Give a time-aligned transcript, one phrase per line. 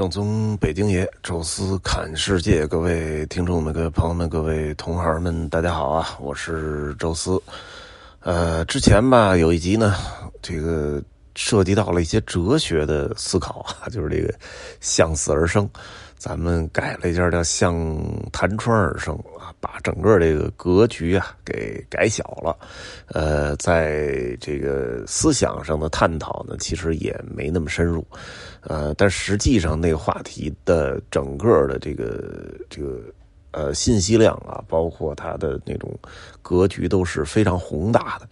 [0.00, 6.16] 正宗北京爷，宙斯侃世界，各位听众们、各位朋友们、各位同行们，大家好啊！
[6.18, 7.38] 我是宙斯。
[8.20, 9.94] 呃，之前吧有一集呢，
[10.40, 11.02] 这个
[11.34, 14.34] 涉及到了一些哲学的思考啊，就是这个
[14.80, 15.68] 向死而生，
[16.20, 17.74] 咱们改了一下叫向
[18.30, 22.54] 弹窗而生啊，把整个这个格局啊给改小了。
[23.06, 28.06] 呃，在这个思想上的探讨呢，其实也没那么深入。
[28.60, 33.00] 呃，但实际上那个话题的整个的这个这个
[33.52, 35.92] 呃信息量啊，包括它的那种
[36.42, 38.28] 格局都是非常宏大的。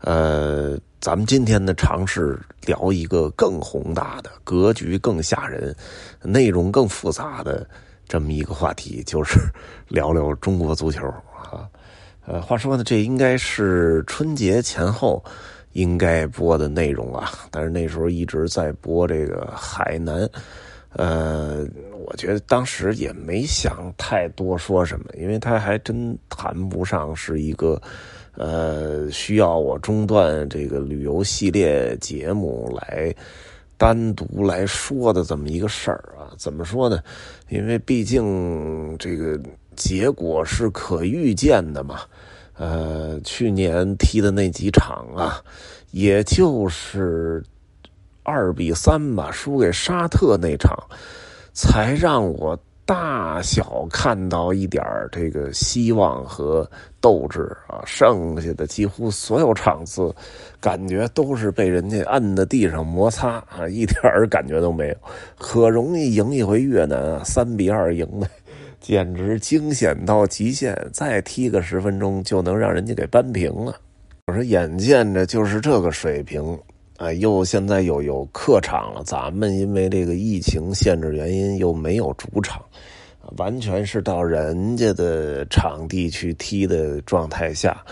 [0.00, 5.74] 呃，咱们今天呢尝试聊一个更宏大的格局、更吓人、
[6.22, 7.66] 内容更复杂的
[8.06, 9.38] 这么一个话题，就是
[9.88, 11.68] 聊聊中国足球啊。
[12.26, 15.24] 呃，话说呢，这应该是春节前后。
[15.74, 20.28] 应该播的内容啊，但是那时候一直在播这个海南，
[20.94, 21.66] 呃，
[22.06, 27.80] 我觉得当时也没想太多说什么，因为他还真谈不上是一个，
[28.36, 33.14] 呃，需要我中断这个旅游系列节目来
[33.78, 36.28] 单独来说的这么一个事儿啊。
[36.36, 37.02] 怎么说呢？
[37.48, 39.40] 因为毕竟这个
[39.74, 42.00] 结果是可预见的嘛。
[42.54, 45.42] 呃，去年踢的那几场啊，
[45.90, 47.42] 也就是
[48.22, 50.76] 二比三吧，输给沙特那场，
[51.52, 56.68] 才让我大小看到一点这个希望和
[57.00, 57.82] 斗志啊。
[57.86, 60.14] 剩下的几乎所有场次，
[60.60, 64.96] 感觉都是被人家按在地上摩擦啊，一点感觉都没有。
[65.38, 68.28] 可容易赢一回越南啊，三比二赢的。
[68.80, 73.76] 简直惊险到极限，再踢个十分钟就能让人家给扳平了。
[74.26, 76.58] 我说，眼见着就是这个水平，
[76.98, 82.62] 哎，又现在又有客场了，咱们因为这个疫情限制原因又没有主场，
[83.38, 87.82] 完全是到人家的场地去踢的状态下，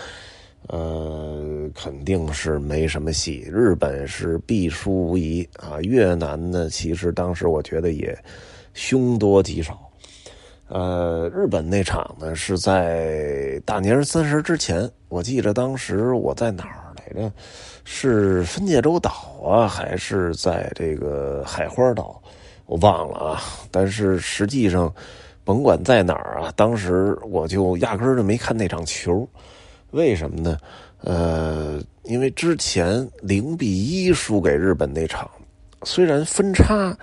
[0.67, 3.45] 呃，肯定是没什么戏。
[3.51, 8.17] 日本是必输无疑啊，越南呢，其实当时我觉得也
[8.73, 9.77] 凶多吉少。
[10.69, 17.29] 呃，日本那场呢是在大年三十之前，我记得当时我在哪儿来着？
[17.83, 19.11] 是分界洲岛
[19.43, 22.21] 啊，还是在这个海花岛？
[22.65, 23.41] 我忘了啊。
[23.69, 24.93] 但是实际上，
[25.43, 29.27] 甭管在哪儿啊，当时我就压根儿就没看那场球。
[29.91, 30.57] 为什么呢？
[30.99, 35.29] 呃，因为之前零比一输给日本那场，
[35.83, 36.97] 虽然分差。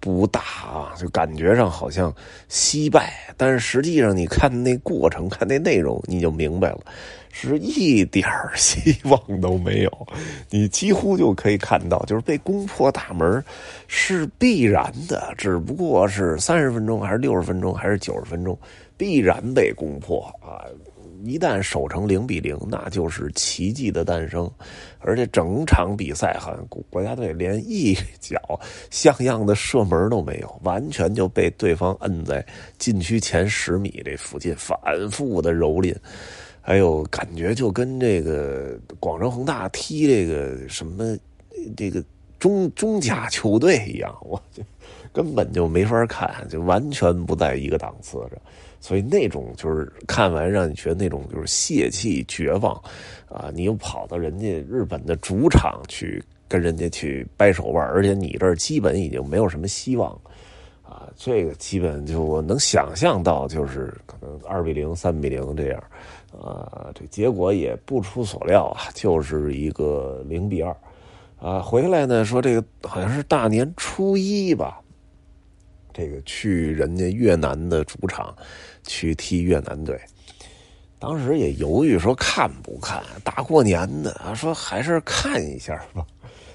[0.00, 2.14] 不大啊，就感觉上好像
[2.46, 6.80] 惜败，但是实际上你看那过程，看那内容，你就明白了，
[7.36, 8.24] 是一点
[8.54, 10.06] 希望都没有。
[10.50, 13.44] 你几乎就可以看到，就是被攻破大门
[13.88, 18.56] 是必然的，只不过是三十分钟还是六十分钟还是九十分钟，
[18.96, 20.62] 必然被攻破啊。
[21.24, 24.50] 一旦守成零比零，那就是奇迹的诞生。
[24.98, 28.38] 而且整场比赛，好像国家队连一脚
[28.90, 32.44] 像样的射门都没有，完全就被对方摁在
[32.78, 34.78] 禁区前十米这附近反
[35.10, 35.96] 复的蹂躏。
[36.64, 41.16] 哎呦感觉就跟这个广州恒大踢这个什么
[41.76, 42.02] 这个
[42.38, 44.62] 中中甲球队一样，我就
[45.12, 48.30] 根本就没法看，就完全不在一个档次上。
[48.80, 52.74] 所以那种就是看完让你觉得那种就是泄气绝望，
[53.28, 60.18] 啊，你又跑到人家日本的主场去跟人家去掰手腕，而且你这儿基本已经没有什么希望，
[60.94, 65.82] 啊，这个基本就我能想象到就是可能二比零、三比零这样，
[66.40, 70.76] 啊，这结果也不出所料啊，就是一个零比二，
[71.40, 74.80] 啊，回来呢说这个好像是大年初一吧。
[75.92, 78.32] 这个去人家越南的主场
[78.84, 80.00] 去踢越南队，
[81.00, 86.06] 当时也犹豫说看不看，大过年的啊，说还是看一下吧，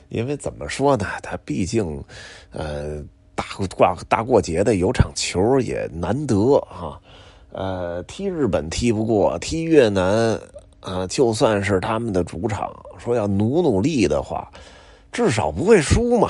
[0.08, 2.02] 因为怎么说呢，他毕竟
[2.52, 3.04] 呃
[3.40, 3.46] 大
[3.78, 7.00] 挂大过节的有场球也难得啊，
[7.54, 10.38] 呃踢日本踢不过，踢越南
[10.81, 14.52] 啊就算是他们的主场，说要努努力的话。
[15.12, 16.30] 至少不会输嘛，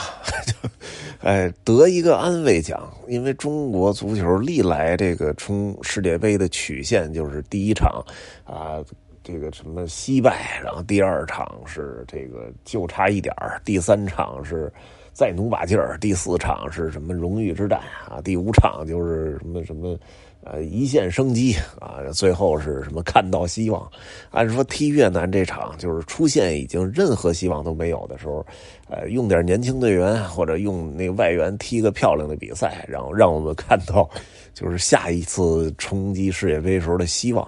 [1.19, 2.89] 哎，得一个安慰奖。
[3.09, 8.01] 因为中国足球历来这个冲世界杯的曲线就是第一场，
[8.45, 8.79] 啊，
[9.21, 13.35] 这个什么惜败，然后第二场是这个就差一点
[13.65, 14.71] 第三场是
[15.13, 15.97] 再努把劲儿。
[15.99, 18.21] 第四场是什么荣誉之战啊？
[18.23, 19.97] 第五场就是什么什么。
[20.41, 23.85] 呃，一线生机啊，最后是什么看到希望？
[24.31, 28.43] 按说踢越南这场就是出现已经任何希望都没有的时候，
[28.87, 34.09] 呃，用点年轻队员或者用那个外援踢个漂亮的比赛，然后让我们看到
[34.53, 37.45] 就是下一次冲击世界杯时候的希望，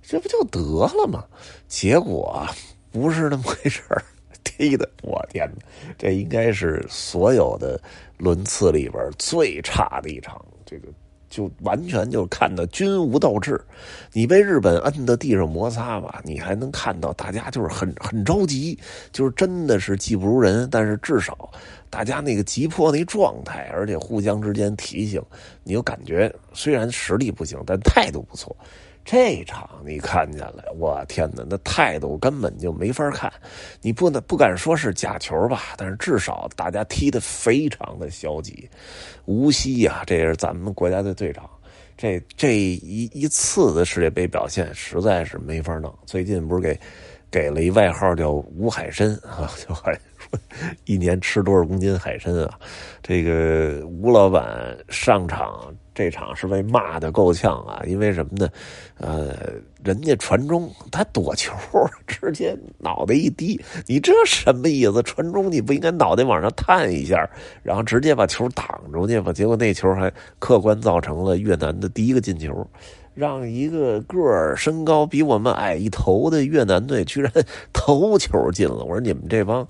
[0.00, 0.60] 这不就得
[0.96, 1.24] 了吗？
[1.66, 2.46] 结果
[2.92, 4.00] 不是那么回事儿，
[4.48, 5.64] 踢的 我天哪，
[5.98, 7.80] 这应该是所有的
[8.16, 10.88] 轮次里边最差的一场，这个。
[11.30, 13.60] 就完全就看到均无斗志，
[14.14, 18.78] 你被日本摁在地上摩擦吧，你还能看到大家就是很 很着急，
[19.12, 21.50] 就是真的是技不如人，但是至少
[21.90, 25.22] 大家那个急迫那状态，而且互相之间提醒，
[25.64, 28.56] 你就感觉虽然实力不行，但态度不错。
[29.10, 33.32] 这场你看见了，我天哪，那态度根本就没法看。
[33.80, 38.68] 你不能不敢说是假球吧，但是至少大家踢得非常的消极。
[39.24, 41.48] 无锡呀，这也是咱们国家队队长，
[41.96, 45.90] 这这一一次的世界杯表现实在是没法弄。
[46.04, 46.78] 最近不是给
[47.30, 50.38] 给了一外号叫吴海参啊，就还说
[50.84, 52.60] 一年吃多少公斤海参啊？
[53.02, 55.74] 这个吴老板上场。
[55.98, 57.82] 这场是被骂的够呛啊！
[57.84, 58.48] 因为什么呢？
[58.98, 59.34] 呃，
[59.82, 61.52] 人家传中他躲球，
[62.06, 65.02] 直接脑袋一低，你这什么意思？
[65.02, 67.28] 传中你不应该脑袋往上探一下，
[67.64, 69.32] 然后直接把球挡出去吗？
[69.32, 70.08] 结果那球还
[70.38, 72.64] 客观造成了越南的第一个进球，
[73.14, 77.32] 让一个个儿身高比我们矮一头的越南队居然
[77.72, 78.84] 头球进了。
[78.84, 79.66] 我说你们这帮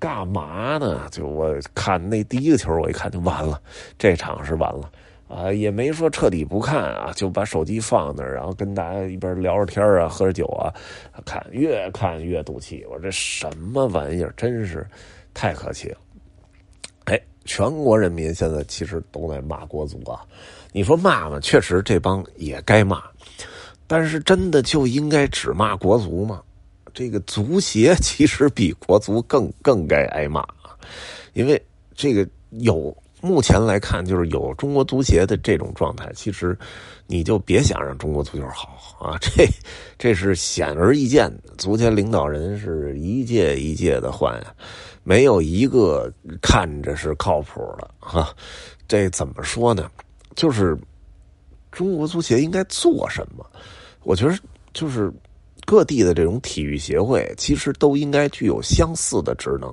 [0.00, 1.06] 干嘛呢？
[1.12, 3.62] 就我看那第一个球，我一看就完了，
[3.96, 4.90] 这场是完了。
[5.28, 10.72] 啊，也没说彻底不看啊，就把手机放那儿，然后跟大家一边聊着天啊，喝着酒啊，
[11.26, 12.82] 看，越看越赌气。
[12.90, 14.86] 我这什么玩意儿，真是
[15.34, 15.98] 太可气了！
[17.04, 20.24] 哎，全国人民现在其实都在骂国足啊。
[20.72, 21.38] 你说骂吗？
[21.40, 23.02] 确实这帮也该骂，
[23.86, 26.42] 但是真的就应该只骂国足吗？
[26.94, 30.72] 这个足协其实比国足更更该挨骂啊，
[31.34, 31.62] 因为
[31.94, 32.96] 这个有。
[33.20, 36.56] 目前来看，就是有中国足协的这种状态，其实
[37.06, 39.18] 你就别想让中国足球好啊！
[39.22, 39.46] 这
[39.98, 41.54] 这是显而易见的。
[41.56, 44.40] 足协领导人是一届一届的换，
[45.02, 48.32] 没有一个看着是靠谱的哈。
[48.86, 49.90] 这怎么说呢？
[50.34, 50.78] 就是
[51.72, 53.44] 中国足协应该做什么？
[54.02, 54.38] 我觉得
[54.72, 55.12] 就是。
[55.68, 59.70] 各地的这种体育协会，其实都应该具有相似的职能，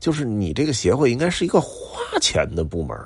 [0.00, 2.98] 就是你这个协会应该是一个花钱的部门，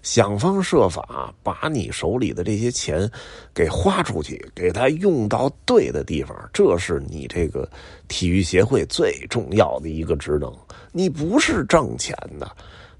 [0.00, 3.10] 想方设法把你手里的这些钱
[3.52, 7.68] 给花出去，给他用到对的地方，这是你这个
[8.06, 10.48] 体育协会最重要的一个职能。
[10.92, 12.48] 你不是挣钱的，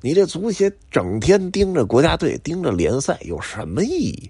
[0.01, 4.29] 你这足协整天盯着国家队、盯着联赛有什么意义？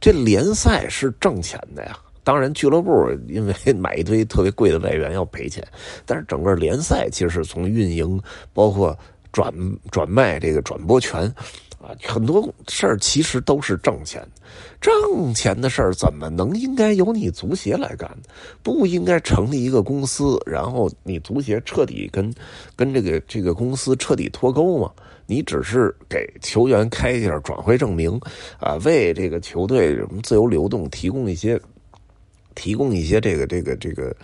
[0.00, 1.98] 这联赛是挣钱的呀。
[2.26, 5.64] 当然，俱乐部因为 买一堆特别贵的外援要赔钱，
[6.04, 8.20] 但是整个联赛其实是从运营，
[8.52, 8.98] 包括
[9.30, 9.54] 转
[9.92, 11.22] 转卖这个转播权，
[11.80, 14.26] 啊，很多事儿其实都是挣钱。
[14.80, 18.10] 挣钱的事儿怎么能应该由你足协来干？
[18.60, 22.34] 不应该成立一个公司，然后你足协彻底跟
[22.74, 24.90] 跟这个这个公司彻底脱钩吗？
[25.26, 28.20] 你只是给球员开一下转会证明，
[28.58, 31.60] 啊，为这个球队什么自由流动提供一些。
[32.56, 34.16] 提供一些这个这个这个，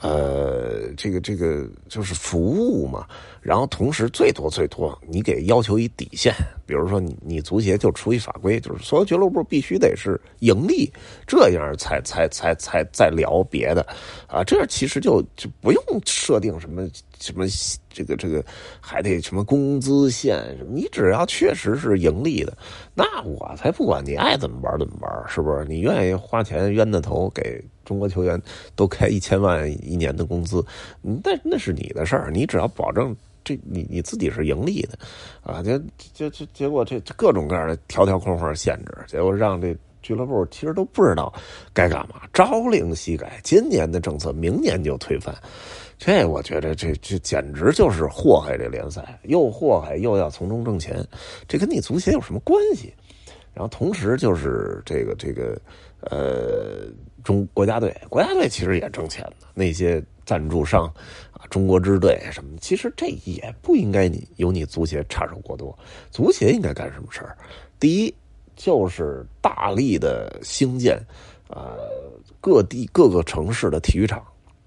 [0.00, 3.06] 呃，这个这个就是服务嘛。
[3.42, 6.30] 然后同时最多最多，你给要求一底线，
[6.66, 10.92] 比如说你你足协就出一法规，就是所有俱乐部必须得是盈利，
[11.26, 13.80] 这样才才才才再聊别的，
[14.26, 16.86] 啊，这样其实就就不用设定什么
[17.18, 17.46] 什么
[17.88, 18.44] 这个这个
[18.78, 22.54] 还得什么工资线什么，你只要确实是盈利的，
[22.94, 25.64] 那我才不管你爱怎么玩怎么玩，是不是？
[25.64, 27.58] 你愿意花钱冤大头给
[27.90, 28.40] 中国球员
[28.76, 30.64] 都开一千万一年的工资，
[31.02, 33.16] 那那是你的事儿，你只要保证。
[33.42, 34.98] 这你你自己是盈利的，
[35.42, 35.78] 啊，就
[36.12, 41.32] 就就结果这各种各样的条条框框限制，结果让这俱乐部其实都不知道
[41.72, 45.34] 该干嘛，朝令夕改，今年的政策明年就推翻，
[45.98, 51.02] 这我觉得这这简直就是祸害这联赛，又祸害又要从中挣钱，
[51.48, 52.92] 这跟你足协有什么关系？
[53.52, 55.60] 然后同时就是这个这个
[56.00, 56.86] 呃
[57.24, 60.84] 中国家队，国家队其实也挣钱的，那些赞助商
[61.32, 61.44] 啊。
[61.50, 62.56] 中国支队什么？
[62.60, 65.76] 其实这也不应该你由你足协插手过多。
[66.10, 67.36] 足协应该干什么事儿？
[67.78, 68.14] 第一
[68.54, 70.98] 就是大力的兴建，
[71.48, 71.78] 呃，
[72.40, 74.22] 各地各个城市的体育场，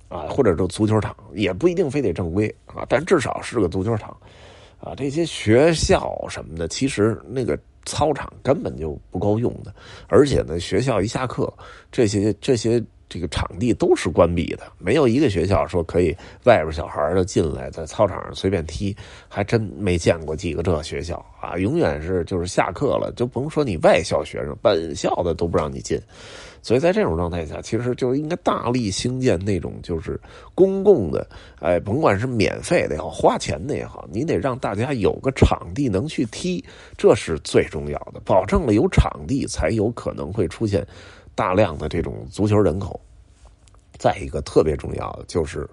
[0.10, 4.16] 啊，或者说足球场，也不一定非得正规啊，但至少是个足球场。
[4.80, 9.74] 啊，这些学校什么的，其实那个操场根本就不够用的，
[10.08, 11.52] 而且呢，学校一下课，
[11.92, 18.96] 这些这些这个场地都是关闭的，没有一个学校说可以外边小孩的进来在操场上随便踢，
[19.28, 26.00] 还真没见过几个这学校啊，永远是就是下课了就甭说你外校学生，本校的都不让你进。
[26.64, 30.18] 所以在这种状态下，其实就应该大力兴建那种就是
[30.56, 31.28] 公共的，
[31.60, 36.64] 哎，甭管是免费的也好，花钱的也好，你得让大家有个场地能去踢，
[36.98, 38.22] 这是最重要的。
[38.24, 40.88] 保证了有场地，才有可能会出现
[41.36, 43.00] 大量的这种足球人口。
[43.98, 45.70] 再一个特别重要的就是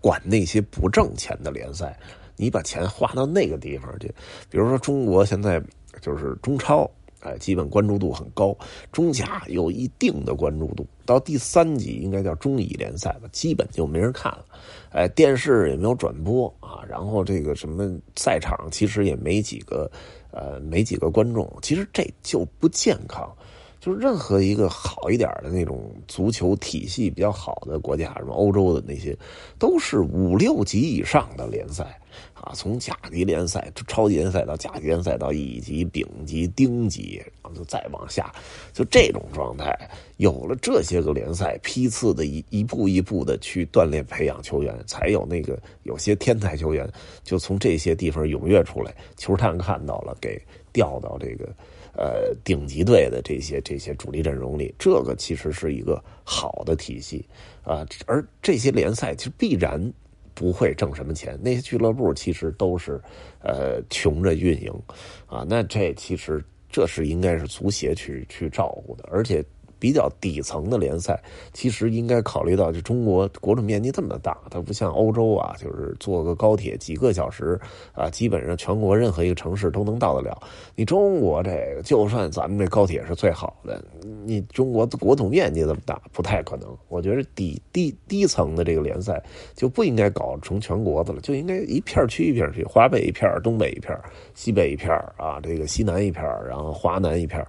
[0.00, 1.98] 管那些不挣钱的联赛，
[2.36, 4.06] 你把钱花到那个地方去，
[4.48, 5.62] 比如说中国现在
[6.00, 6.90] 就是中超。
[7.20, 8.56] 哎，基本关注度很高，
[8.92, 14.44] 中甲有一定的关注度，到第三级应该叫中乙联赛吧，基本就没人看了。
[14.90, 19.90] 哎，电视也没有转播啊，然后这个什么赛场其实也没几个，
[20.30, 23.28] 呃，没几个观众，其实这就不健康。
[23.86, 29.16] 就任何一个好一点的那种足球体系比较好的国家，什么欧洲的那些，
[29.60, 31.96] 都是五六级以上的联赛
[32.34, 38.34] 啊，从甲级联赛、超级联赛到甲级联赛到乙级、丙级、丁级，然后就再往下，
[38.72, 39.88] 就这种状态。
[40.16, 46.90] 有了这些个联赛，批次的一一步一步的去锻炼培养球员，才有那个有些天才球员
[47.22, 51.48] 就从这些地方踊跃出来，球探看到了，给调到这个。
[51.96, 57.26] 呃，顶级队的这些这些主力阵容里，这个其实是一个好的体系
[57.62, 57.86] 啊。
[58.06, 59.80] 而这些联赛其实必然
[60.34, 63.00] 不会挣什么钱，那些俱乐部其实都是
[63.40, 64.72] 呃穷着运营
[65.26, 65.46] 啊。
[65.48, 69.42] 那这其实这是应该是足协去去照顾的，而且。
[69.78, 71.20] 比较底层的联赛，
[71.52, 77.58] 其实应该考虑到，就中国国土面积这么大，它不像欧洲啊，就是坐个高铁几个小时
[77.92, 80.36] 啊，基本上全国任何一个城市都能到得了。
[80.74, 83.82] 你中国这个，就算咱们这高铁是最好的，
[84.24, 86.76] 你中国国土面积这么大，不太可能。
[86.88, 89.22] 我觉得底低低层的这个联赛
[89.54, 93.98] 就不应该搞成全国的了，就应该一片区一片区，华北一片，东北一片，
[94.34, 97.44] 西北一片啊，这个西南一片，然后华南一片。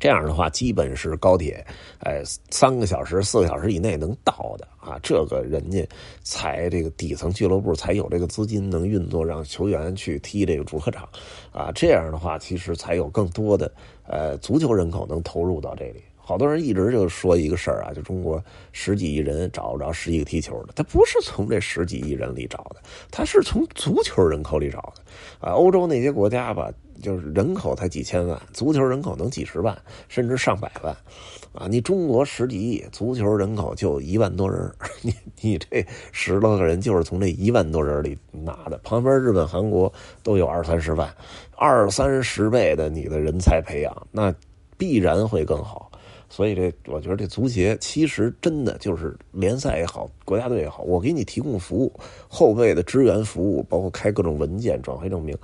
[0.00, 1.64] 这样的话，基本是高铁，
[2.00, 4.98] 哎，三个小时、四个小时以内能到的啊。
[5.02, 5.86] 这个人家
[6.22, 11.08] 才这个底层俱乐部才有这个资金能运作，让球员去踢这个主客场
[11.52, 11.70] 啊。
[11.74, 13.70] 这样的话，其实才有更多的
[14.06, 16.02] 呃足球人口能投入到这里。
[16.24, 22.76] 好多人一直就说一个事儿啊，就中国十几亿人找不着十一个踢球的，他不是从这十几亿人里找的，
[23.10, 25.02] 他是从足球人口里找的
[25.48, 25.52] 啊。
[25.52, 26.72] 欧洲那些国家吧。
[27.02, 29.76] 就是人口才几千万，足球人口能几十万，
[30.08, 30.96] 甚至上百万，
[31.52, 31.66] 啊！
[31.68, 38.78] 你中国十几亿，足球人口就一万多人， 你你这十多个人就是从这一万多人里拿的。
[38.78, 41.12] 旁边日本、韩国都有二三十万，
[41.56, 44.32] 二三十倍的你的人才培养，那
[44.78, 45.90] 必然会更好。
[46.34, 51.92] 所以这，我觉得这足协其实真的就是联赛也好，国家队也好，我给你提供服务，
[52.26, 55.38] 后备的支援服务，包括开各种文件、转会证明。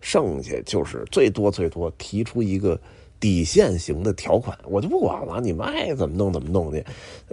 [0.00, 2.80] 剩下就是最多最多提出一个
[3.18, 6.84] 底线型的条款，我就不管了，你们爱怎么弄怎么弄去。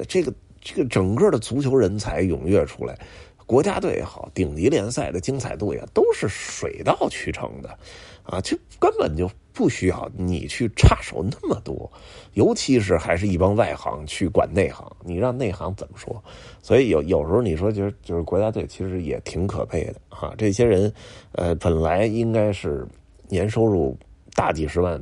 [0.07, 2.97] 这个这个整个的足球人才踊跃出来，
[3.45, 7.77] 国家队也好，顶级联赛的精彩度也都是水到渠成的，
[8.23, 9.29] 啊，就根本就。
[9.55, 11.87] 不需要你去插手那么多，
[12.33, 16.19] 尤其是还是一帮外行去管内行，你让内行怎么说？
[16.63, 20.33] 所以有有时候你说，就是就是国家队其实也挺可悲的哈。
[20.39, 20.91] 这些人，
[21.33, 22.83] 呃，本来应该是
[23.29, 23.95] 年收入
[24.33, 24.99] 大几十万，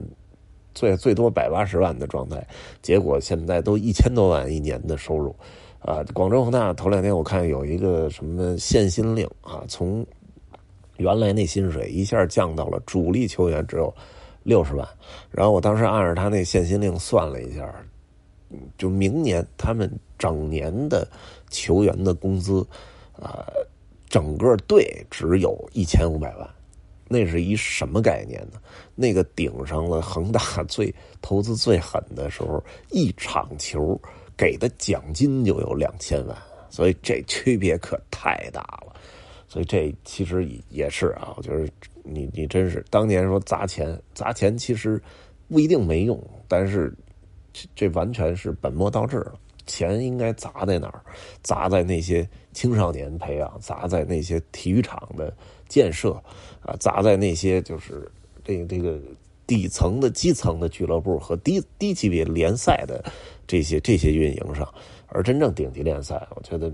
[0.76, 2.46] 最最多百八十万的状态，
[2.82, 5.34] 结果现在都一千多万一年的收入，
[5.80, 10.06] 啊，广州恒大头两天我看有一个什么限薪令啊，从
[11.02, 13.94] 原来那薪水一下降到了主力球员只有。
[14.44, 14.88] 六十万，
[15.30, 17.72] 然后我当时按照他那限薪令算了一下，
[18.76, 21.08] 就明年他们整年的
[21.52, 22.66] 球员的工资，
[23.22, 23.46] 啊，
[24.10, 26.50] 整个队只有一千五百万，
[27.08, 28.60] 那是一什么概念呢？
[28.96, 30.92] 那个顶上了恒大最
[31.22, 33.96] 投资最狠的时候，一场球
[34.36, 36.36] 给的奖金就有两千万，
[36.68, 38.91] 所以这区别可太大了。
[39.52, 41.68] 所以这其实也是啊，我觉得。
[42.04, 45.00] 你你真是当年说砸钱砸钱，其实
[45.48, 46.92] 不一定没用，但是
[47.76, 49.36] 这完全是本末倒置了。
[49.68, 51.04] 钱应该砸在哪儿？
[51.44, 55.32] 砸在那些青少年培养，砸在那些体育场的
[55.70, 56.14] 建设
[56.64, 58.12] 啊，砸在那些就是
[58.44, 59.00] 这个这个
[59.46, 63.06] 底层的基层的俱乐部和低低级别联赛的
[63.46, 64.68] 这些这些运营上。
[65.06, 66.74] 而真正顶级联赛，我觉得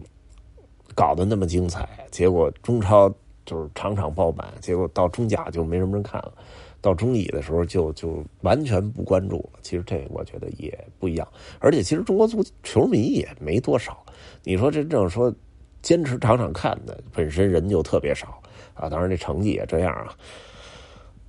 [0.97, 3.13] 搞得那么精彩，结果中超。
[3.45, 6.33] 就是场场爆满，结果到中甲就没什么人看了，
[6.81, 9.59] 到中乙的时候就就完全不关注了。
[9.61, 11.25] 其实这我觉得也不一样，
[11.59, 14.03] 而且其实中国足球迷也没多少。
[14.43, 15.33] 你说真正说
[15.81, 18.37] 坚持场场看的，本身人就特别少
[18.73, 18.89] 啊。
[18.89, 20.13] 当然这成绩也这样啊。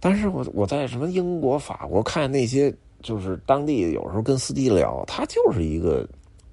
[0.01, 6.05] 但是我我在什么英国、法国看那些，就是当地有时候跟司机聊，他就是一个。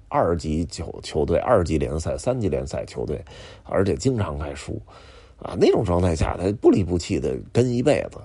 [0.08, 3.22] 二级球球队、二级联赛、三级联赛球队，
[3.64, 4.80] 而且经常开输，
[5.38, 8.18] 啊，那种状态下他不离不弃的跟一辈子，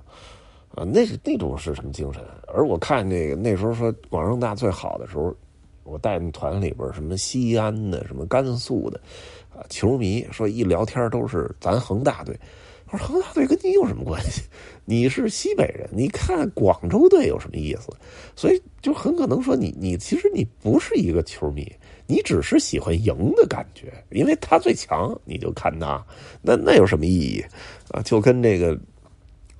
[0.76, 2.24] 啊，那是那种是什么精神？
[2.48, 5.36] 而我看那个那时候说广州大最好的时候，
[5.84, 9.00] 我带团里边什么西安的、什么甘肃的，
[9.54, 12.40] 啊，球迷说一聊天都是咱恒大队。
[12.92, 14.42] 我说恒大队跟你有什么关系？
[14.84, 17.90] 你是西北人，你看广州队有什么意思？
[18.36, 21.72] 所以就很可能说你你其实你不是一个球迷，
[22.06, 26.06] 你只是喜欢赢的感觉，因为他最强，你就看他，
[26.42, 27.42] 那那有什么意义
[27.92, 28.02] 啊？
[28.02, 28.78] 就跟这个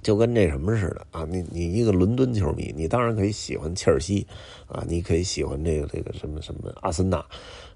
[0.02, 1.26] 就跟那什么似的啊？
[1.30, 4.28] 你你一个伦敦球迷，你当然可以喜欢切尔西
[4.68, 7.18] 啊，你可以喜欢这个这个什么什么阿森纳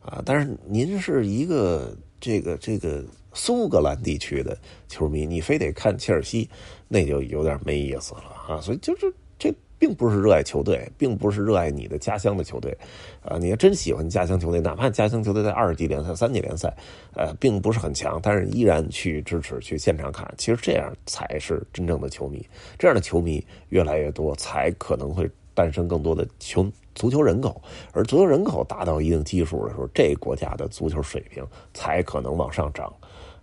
[0.02, 3.06] 啊，但是您是一个这个这个。
[3.36, 6.50] 苏格兰地区的球迷，你非得看切尔西，
[6.88, 8.62] 那就有点没意思了啊！
[8.62, 12.76] 所以就是这并不是热爱球队，并不是热爱你的家乡的球队，
[13.22, 16.74] 啊，你要真喜欢家乡球队，哪怕家乡球队在二级联赛、三级联赛，
[17.14, 22.44] 呃，并不是很强，但是依然去支持、去现场看，其实这样才是真正的球迷。
[22.80, 26.66] 这样的球迷越来越多，才可能会诞生更多的球。
[26.96, 27.62] 足球人口，
[27.92, 32.94] 而足球人口达到一定基数的时候，这国家的足球水平才可能往上涨，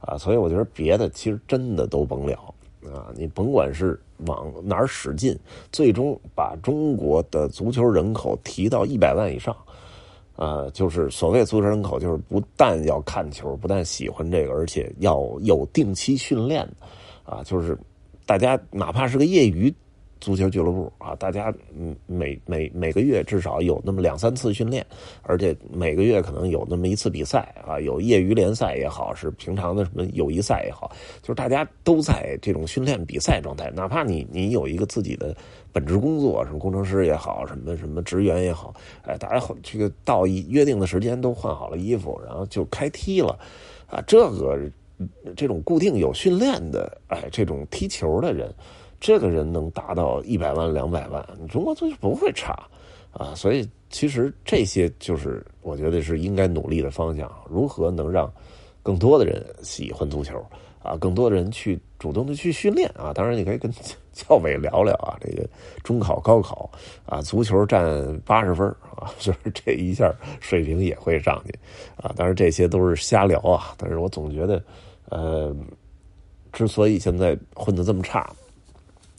[0.02, 2.37] 啊，所以我觉得别的其实真的都甭聊
[2.92, 5.38] 啊，你甭管是往哪儿使劲，
[5.71, 9.56] 最终把中国的足球人口提到一百万以上，
[10.37, 16.68] 啊，就是所谓足球人口，就是不但要看球，不但喜欢这个，而且要有定期训练，
[17.25, 17.78] 啊，就是
[18.26, 19.73] 大家哪怕是个业余。
[20.22, 24.86] 足球俱乐部啊，大家嗯每每每个月至少有那么两三次训练，
[25.22, 33.68] 而且每个月可能有那么一次比赛啊，有业余联赛也好，是平常的什么友谊赛也好，就是大家都在这种训练比赛状态。
[33.72, 35.36] 哪怕你你有一个自己的
[35.72, 43.37] 本职工作，什么工程师也好，什么什么职员也好，哎，大家好这个到一约定的时间都换好了衣服，然后就开踢了
[43.88, 44.00] 啊。
[44.06, 44.56] 这个
[45.37, 48.54] 这种固定有训练的，哎，这种踢球的人。
[49.02, 52.54] 这个人能达到一百万两百万，中国足球不会差
[53.12, 53.34] 啊！
[53.34, 57.28] 所以其实这些就是我觉得是应该努力的方向。
[57.50, 58.32] 如何能让
[58.80, 60.40] 更多的人喜欢足球
[60.84, 60.96] 啊？
[60.96, 63.12] 更多的人去主动的去训练啊！
[63.12, 63.68] 当然，你可以跟
[64.14, 65.18] 教委聊聊啊。
[65.20, 65.44] 这个
[65.82, 66.70] 中考、高考
[67.04, 71.52] 啊，足球占八十分啊， 就是这一下水平也会上去
[71.96, 72.14] 啊。
[72.16, 73.74] 当然这些都是瞎聊啊。
[73.76, 74.62] 但是我总觉得，
[75.08, 75.52] 呃，
[76.52, 78.32] 之所以现在混得这么差。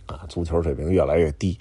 [0.05, 1.57] 啊，足球水平越来越低，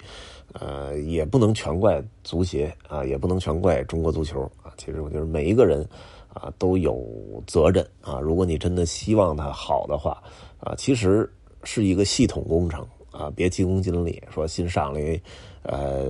[0.53, 4.73] 呃，也不能全怪足协啊，也不能全怪中国足球啊。
[4.77, 5.87] 其实我觉得每一个人
[6.33, 8.19] 啊都有责任啊。
[8.19, 10.21] 如果你真的希望它好的话
[10.59, 11.31] 啊，其实
[11.63, 14.21] 是一个系统工程啊，别急功近利。
[14.29, 15.21] 说新上了一，
[15.61, 16.05] 呃，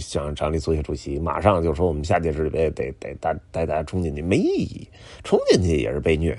[0.00, 4.88] 像掌理足协主席，马上就说我们下届世界杯得得带带大家冲进去，没意义，
[5.22, 6.32] 冲进去也是被虐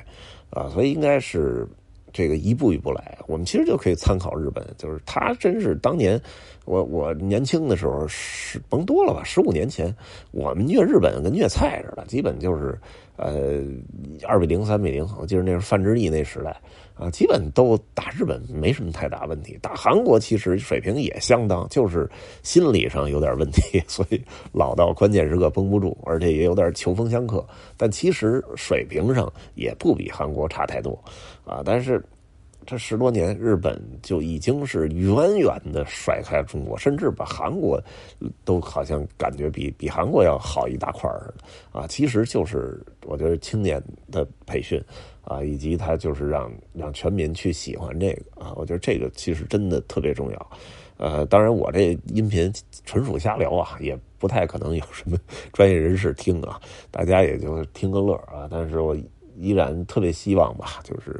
[0.49, 0.67] 啊。
[0.69, 1.67] 所以应该是。
[2.11, 6.19] 这个一步一步来，我们其实就可以参考日本，就是他真是当年
[6.65, 9.95] 我我年轻的时候是甭多了吧，十五年前
[10.31, 12.77] 我们虐日本跟虐菜似的，基本就是
[13.15, 13.61] 呃
[14.27, 16.55] 二比零三比零，我记得那是范志毅那时代
[16.99, 22.09] 啊，基本都打日本没什么太大问题，打韩国其实水平也相当，就是
[22.43, 27.45] 心理上有点问题， 所以老到关键时刻绷不住，而且也有点球风相克，
[27.77, 31.01] 但其实水平上也不比韩国差太多。
[31.45, 31.63] 啊！
[31.65, 32.03] 但是
[32.69, 37.81] 这十多年，日本就已经是远远的甩开中国，甚至把韩国
[38.45, 41.33] 都好像感觉比比韩国要好一大块儿似
[41.73, 41.87] 的啊！
[41.87, 44.79] 其实就是我觉得青年的培训
[45.23, 50.51] 啊，以及他就是让让全民去喜欢这个啊，我觉得这个其实真的特别重要。
[50.97, 52.53] 呃，当然我这音频
[52.85, 55.17] 纯属瞎聊啊，也不太可能有什么
[55.53, 58.47] 专业人士听啊，大家也就听个乐啊。
[58.51, 58.95] 但是我。
[59.41, 61.17] 依然特别希望吧，就是，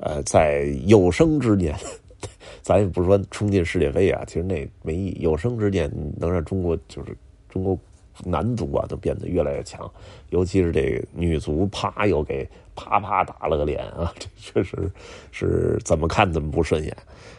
[0.00, 1.74] 呃，在有生之年，
[2.62, 5.18] 咱也不是说冲进世界杯啊，其实那没意义。
[5.20, 7.16] 有生之年能让中国就是
[7.48, 7.78] 中国
[8.24, 9.90] 男足啊都变得越来越强，
[10.30, 14.90] 尤其是这个女足，啪又给啪啪打了个脸啊，这 确实
[15.30, 16.96] 是怎么看怎么不顺眼。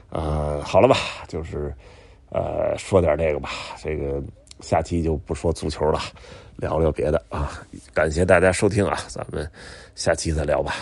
[0.09, 0.95] 呃，好了吧，
[1.27, 1.73] 就是
[2.29, 3.49] 呃说点这个吧，
[3.81, 4.21] 这个
[4.59, 5.99] 下期就不说足球了。
[6.57, 7.51] 聊聊别的啊！
[7.91, 9.49] 感谢大家收听啊，咱们
[9.95, 10.75] 下期再聊吧。